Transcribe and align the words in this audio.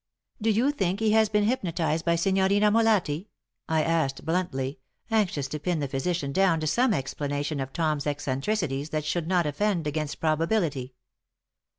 "Do 0.41 0.49
you 0.49 0.71
think 0.71 0.99
he 0.99 1.11
has 1.11 1.29
been 1.29 1.43
hypnotized 1.43 2.05
by 2.05 2.15
Signorina 2.15 2.71
Molatti?" 2.71 3.27
I 3.69 3.83
asked, 3.83 4.25
bluntly, 4.25 4.79
anxious 5.11 5.47
to 5.49 5.59
pin 5.59 5.79
the 5.79 5.87
physician 5.87 6.31
down 6.31 6.59
to 6.61 6.65
some 6.65 6.91
explanation 6.91 7.59
of 7.59 7.71
Tom's 7.71 8.07
eccentricities 8.07 8.89
that 8.89 9.05
should 9.05 9.27
not 9.27 9.45
offend 9.45 9.85
against 9.85 10.19
probability. 10.19 10.95